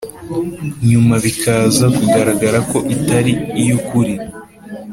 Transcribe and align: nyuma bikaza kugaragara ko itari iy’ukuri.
nyuma 0.89 1.15
bikaza 1.23 1.85
kugaragara 1.97 2.59
ko 2.71 2.77
itari 2.95 3.33
iy’ukuri. 3.61 4.13